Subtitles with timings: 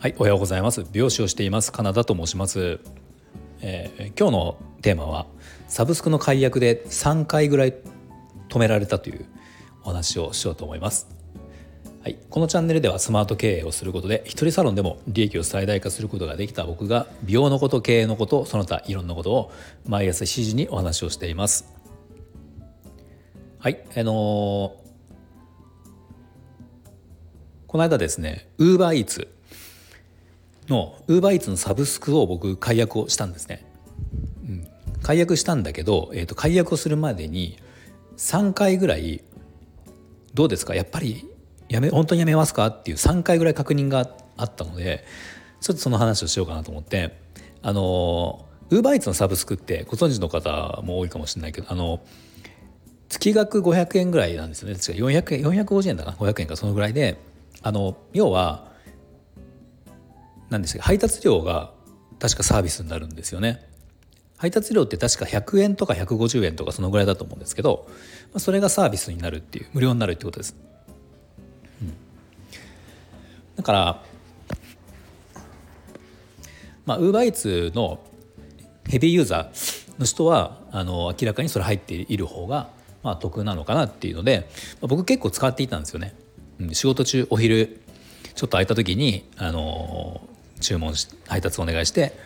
[0.00, 0.84] はい、おはようございます。
[0.92, 2.78] 美容師をしていますカナダと申します。
[3.62, 5.26] えー、今日のテーマは
[5.66, 7.74] サブスクの解約で3回ぐらい
[8.50, 9.24] 止められたという
[9.82, 11.08] お話をしようと思います。
[12.02, 19.52] はい、このチャンネルではスマート経営をすることで一人サロンでも利益を最大化することができた僕が美容のこと経営のことその他いろんなことを
[19.88, 21.75] 毎朝7時にお話をしています。
[23.66, 24.14] はいあのー、
[27.66, 29.26] この間ですねウーバーイーツ
[30.68, 33.66] のウーバーイーツのサブスクを僕解約をしたんですね。
[34.44, 34.68] うん、
[35.02, 37.58] 解約したんだけど、えー、と解約をするまでに
[38.18, 39.24] 3回ぐらい
[40.32, 40.76] どうですか？
[40.76, 41.28] やっぱり
[41.68, 42.68] やめ本当にやめますか？
[42.68, 45.04] っていう3回ぐらい確認があったので
[45.60, 47.18] ちょっとその話をしようかなと思って
[47.62, 52.00] あのウーバーイーツのサブスクってご存知の方も多いかもしれないけどあの
[53.08, 57.18] 月額500円ぐらいなんですよね確か400円450円だな？500円かそのぐらいで
[57.62, 58.72] あの要は
[60.50, 61.72] 何ですか配達料が
[62.18, 63.62] 確かサービスになるんですよね。
[64.38, 67.94] 配達料って確か100円とか150円とかそのぐらいだと思うんですけど、ま
[68.34, 70.54] あ、それがサービスになるっていう無料になるってことです。
[71.80, 71.92] うん、
[73.56, 74.02] だから
[76.84, 77.98] まあウーバーイーツの
[78.86, 82.68] ヘビーユーザーの人はあの明らかにそれ入っている方が
[83.06, 84.48] まあ得なのかなっていうので、
[84.80, 86.12] まあ、僕結構使っていたんですよね。
[86.60, 87.80] うん、仕事中お昼
[88.34, 90.20] ちょっと空いた時にあの
[90.60, 92.18] 注文し配達お願いして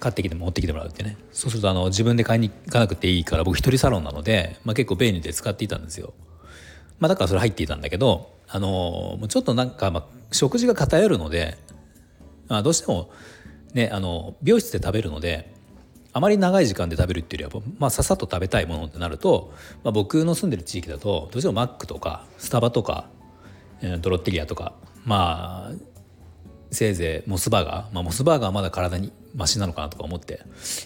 [0.00, 6.12] 買ってきて持ってきてもらうってねそうするとあの自分で買いに行かなくていいから僕一人サロンなので、まあ、結構便利で使っていたんですよ。
[7.00, 11.56] まあ、だからそれ入っていたんだけどあのちょっとなんか、まあ、食事が偏るので、
[12.48, 13.10] まあ、どうしても
[13.72, 15.51] ねあの美容室で食べるので
[16.12, 23.08] あまり長い時間で食べるっていうよりは、まあ、ささっと食べたいものってなると、まあ、僕の住んでる地域だとどうしてもマックとかスタバとか、
[23.80, 25.92] えー、ドロッテリアとかまあ
[26.70, 30.40] せいぜいモスバーガー、まあ、モスバーガーはまだ体にマシなのかなとか思って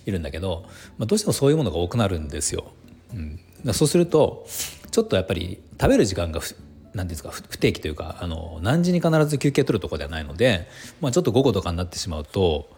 [0.05, 0.65] いるんだけど、
[0.99, 2.73] まあ、どうしてもそういうものが多くなるんですよ。
[3.15, 4.47] うん、そうすると
[4.91, 6.41] ちょっとやっぱり食べる時間が
[6.93, 10.67] 何ですか不定期というかあの何時に必ず休憩取るとこではないので、
[11.01, 12.69] まあ、ちょっと午後とかになってしまうと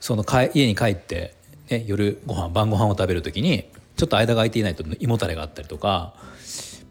[0.00, 1.34] その家に帰って、
[1.70, 6.14] ね、夜ご飯晩ご飯を食べる時にちょっと間が空いていないと胃もたれがあったりとか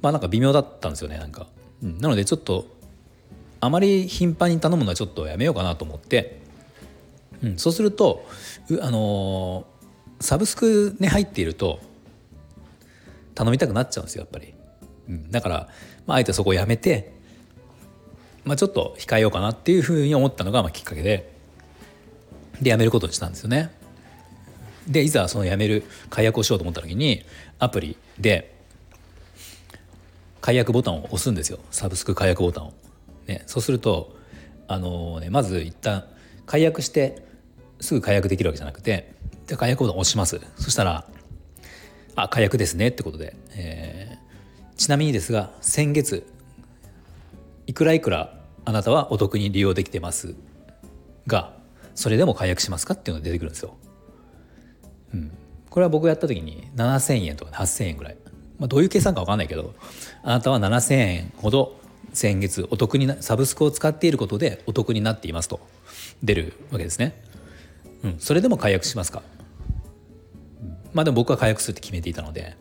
[0.02, 1.48] まあなんか微妙だったんですよねなんか。
[1.84, 2.66] うん、なのでちょっと
[3.60, 6.40] あまり頻繁に頼むのはちょっとやめようかなと思って、
[7.44, 8.26] うん、そうすると
[8.82, 11.80] あのー、サブスクに入っていると
[13.36, 14.54] 頼みたくなっちゃうんですよやっぱり、
[15.10, 15.70] うん、だから、
[16.08, 17.14] まあ、あえてそこをやめて、
[18.44, 21.36] まあ、ちょっと控えようかなっていうふうに思ったのがまあきっかけで
[22.62, 23.72] でやめることにしたんですよね。
[24.88, 27.24] でいざそのやめる解約をしようと思った時に
[27.60, 28.56] アプリで
[30.42, 31.60] 解約ボタンを押すんですよ。
[31.72, 32.74] サブスク解約ボタンを。
[33.28, 34.16] ね、そうすると
[34.68, 36.06] あの、ね、まず一旦
[36.46, 37.22] 解約して
[37.82, 39.14] すぐ解約できるわけじゃなくて
[39.48, 40.40] で解約ボタンを押します。
[40.56, 41.06] そしたら
[42.16, 46.26] 「あ解約ですね」ってことで、えー、ちなみにですが先月
[47.66, 50.36] いくらいくらあなたはお得に利用できてます
[51.26, 51.54] が
[51.96, 53.76] それでも解約しますかっていうのが出てくるんですよ。
[55.14, 55.32] うん、
[55.70, 58.18] これは僕やった時に7,000円とか8,000円ぐらい、
[58.60, 59.74] まあ、どういう計算か分かんないけど
[60.24, 61.80] あなたは7,000円ほど
[62.14, 65.60] 先月お得になサブスクを使っていることでお得になっていますと。
[66.24, 67.22] 出るわけですね。
[68.04, 69.24] うん、それでも解約しますか、
[70.62, 72.56] うん、まあでも僕は解約するって決めていたので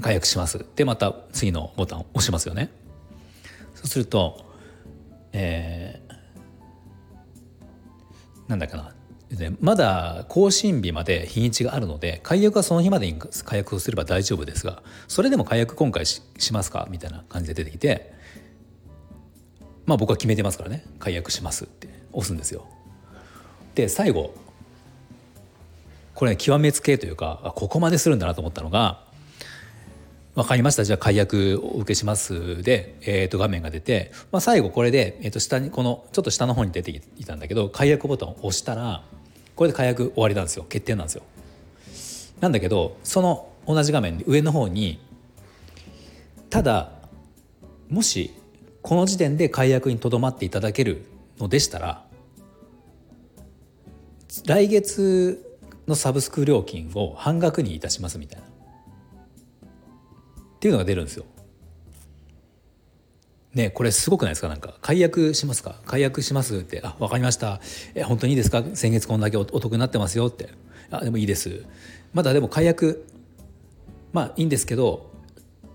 [0.00, 0.64] 解約します。
[0.76, 2.70] でまた次のボタンを押しますよね。
[3.74, 4.44] そうすると、
[5.32, 8.94] えー、なんだかな。
[9.60, 16.22] まだ更新日まで日にちがあるので解約はその日までに解約をすれば大丈夫ですがそれでも解約今回し
[16.52, 16.88] ますか？
[16.90, 18.12] みたいな感じで出てきて
[19.84, 20.84] まあ僕は決めてますからね。
[20.98, 22.66] 解約しますって押すんですよ。
[23.74, 24.34] で最後
[26.14, 29.04] これ、極めつけというかここまでするんだなと思ったのが
[30.34, 30.84] 「分かりました。
[30.84, 39.04] じゃあ解約お受けしますで」えー、と画面が出て、まあ、最後これで、えー、と下にこのちょっと下の方に出ていたんだけど解約ボタンを押したら
[39.58, 41.24] これで解約終わりなんですよ決定なんですよ。
[42.40, 45.00] なんだけどその同じ画面で上の方に
[46.48, 46.92] ただ
[47.88, 48.32] もし
[48.82, 51.06] この時点で解約にとどまっていただける
[51.40, 52.04] のでしたら
[54.46, 55.58] 来月
[55.88, 58.50] のサブスク料金を半額にいたしますみたいなっ
[60.60, 61.24] ていうのが出るんですよ。
[63.54, 64.48] ねこれすごくないですか？
[64.48, 65.76] なんか解約しますか？
[65.86, 67.60] 解約しますってあ分かりました。
[67.94, 68.62] え本当にいいですか？
[68.74, 70.50] 先月こんだけお得になってますよって。
[70.90, 71.64] あでもいいです。
[72.14, 73.06] まだでも解約
[74.12, 75.10] まあいいんですけど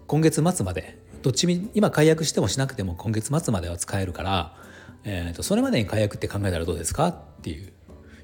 [0.08, 4.56] 今月末までどっちみ今解約してもしなくても今月末までは使えるから、
[5.04, 7.08] えーと、それまでに解約って考えたらどうですか？
[7.08, 7.68] っていう。
[7.68, 7.70] い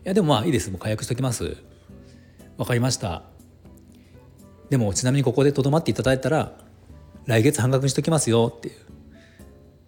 [0.03, 0.71] やでもまあいいです。
[0.71, 1.57] もう解約しときます。
[2.57, 3.23] 分かりました。
[4.69, 6.53] でもちなみにここでとどまっていただいたら
[7.25, 8.75] 来月半額にしときますよっていう。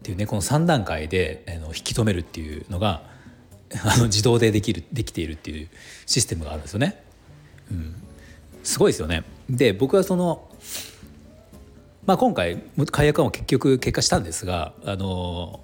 [0.01, 3.03] っていうねこの3段階であの引き止めるっていうのが
[3.86, 5.69] あの自動でできるできているっていう
[6.07, 7.03] システムがあるんですよね。
[7.69, 7.95] うん、
[8.63, 9.24] すごいですよね。
[9.48, 10.50] で僕はその
[12.07, 15.62] まあ今回解約は結局結果したんですがあの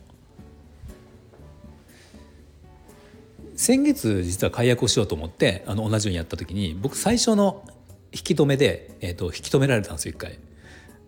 [3.55, 7.65] 先月実は解約をしようと思ってあの同じようにやった時に僕最初の
[8.13, 10.37] 引き止めで、えー、と引き止められたんですよ一回。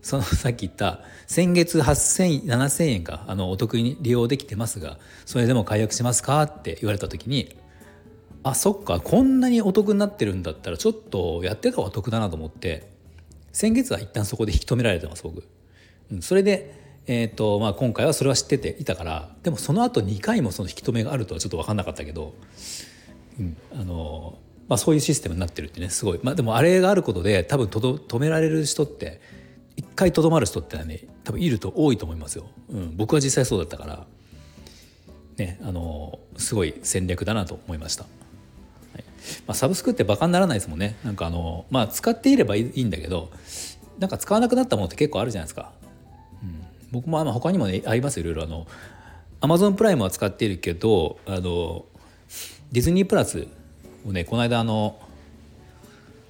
[0.01, 7.55] そのさっき言った先月8,000 7,000円かあのお得に利用できてますがそれでも解約しますかって言われた時に
[8.43, 12.89] あそっかこんなにお得になってるんだったらちょっとやってた方が得だなと思って
[13.51, 15.43] 先月は一旦そこで引き止められてます僕。
[16.21, 16.79] それで
[17.11, 22.35] えーとまあ、今回はそれは知ってていたからでもその後2回もその引き止めがあるとはちょっと分かんなかったけど、
[23.39, 24.37] うんあの
[24.67, 29.19] まあ、そういうシステムになってるってねすごい、まあ、でもあれがあることで多分とど止められる人って
[29.79, 34.05] 一回とどまる人ってね多分いると多いと思いますよ、うん、僕は実際そうだったから。
[35.37, 38.09] ねあのすごい戦略だなと思いました、は
[38.99, 39.03] い。
[39.47, 40.97] まあ、サブスクってバカにならないですもんね。
[41.05, 43.31] なんかあのまあ使っていればいいんだけど
[43.99, 45.71] なんか使わなくなったものって結構あるじゃないですか、
[46.43, 46.61] うん、
[46.91, 48.67] 僕もあの他にもねありますいろいろあの
[49.39, 51.85] アマゾンプライムは使っているけどあの
[52.73, 53.47] ディズニープラス
[54.05, 54.99] をねこの間あの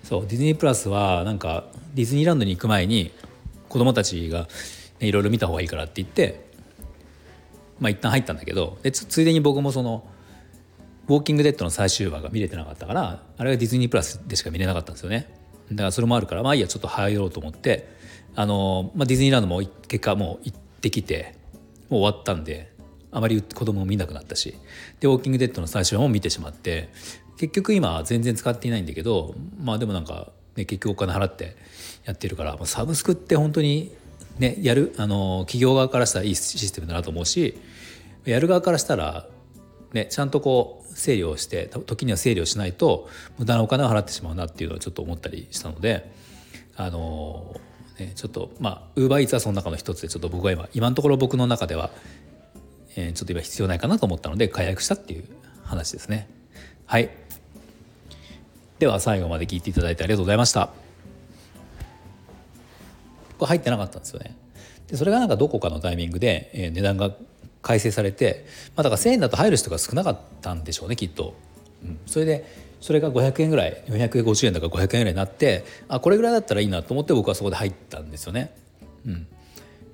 [0.03, 1.65] そうディズニープラスはなんか
[1.95, 3.11] ディズニーランドに行く前に
[3.69, 4.47] 子供たちが、
[4.99, 6.49] ね、いろいろ見た方がいいからって言って
[7.79, 10.07] まあ一旦入ったんだけどでついでに僕もその
[11.07, 15.29] 「ウォーキング・デッド」の最終話が見れてなかったからあれがディズニープラスでしか見れなかったんですよね。
[15.71, 17.87] だからそれもあるからまあいいやちょっと入ろうと思って
[18.35, 21.35] あの、まあ、ディズニーランドも結果もう行ってきて
[21.89, 22.73] もう終わったんで
[23.11, 24.55] あまり子供も見なくなったし
[24.99, 26.89] で「ウォーキング・デッド」の最終話も見てしまって
[27.37, 31.55] 結局今は全然使っていないんだけどまあでもなんか、ね、結局お金払って
[32.05, 33.91] やってるからサブスクって本当に
[34.39, 37.57] ねやるあの企業側からしたらいいシステムだなと思うし
[38.25, 39.27] やる側からしたら
[39.93, 46.11] ねちゃんとこう整理をして時には整理をしないと無駄なお金を払ってしまうなっていうのをちょっと思ったりしたので
[46.75, 47.55] あの
[47.99, 51.91] ねちょっとまあウーバーイーツはその中の一つでちょっと僕は今今のところ僕の中では、
[52.95, 55.25] えー、ちょっと今必要ないかなと思ったので解約したっていう
[55.63, 56.27] 話ですね。
[56.85, 57.09] はい
[58.79, 60.69] では最後まで聞いていただいてありがとうございました。
[63.37, 64.35] これ入ってなかったんですよね。
[64.87, 67.11] でそれがなんかどこかのタイミングで、えー、値段が
[67.61, 68.45] 改正されて、
[68.75, 71.35] まあ、だから1,000円だと入る人が少なかったんでしょうねきっと。
[71.83, 72.45] うん、それで
[72.81, 78.55] それが500円ぐらい450円だから500円ぐらいになってあこれぐらいだったらいいなと思って僕はそこで入ったんですよね。
[79.05, 79.27] うん、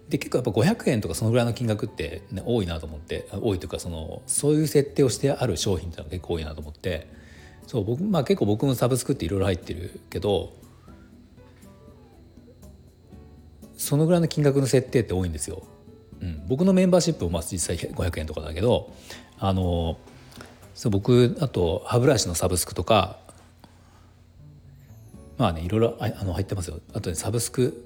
[0.09, 7.07] で結構やっぱ500円とかそのぐらいの金額って、ね、多いなと思って多いというかそのそういう設定をしてある商品っていうのは結構多いなと思って
[7.67, 10.53] そう僕、まあ、結構僕もサブスクっていろいろ入ってるけど
[13.77, 15.63] そのぐらいの金額の設定って多いんですよ。
[16.21, 18.93] うん、僕のメンバーシップもまあ実際500円とかだけど
[19.37, 19.97] あの
[20.73, 23.19] そう僕あと歯ブラシのサブスクとか
[25.37, 27.85] まあねいろいろあの入ってますよあとねサブスク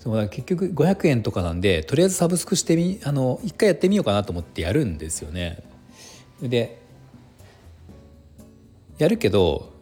[0.00, 5.62] そう結局500円とかなんでとりあえずサブスクしてみあの一回やってみようかなと思ってやるんですよね。
[6.40, 6.80] で
[8.96, 9.74] やるけど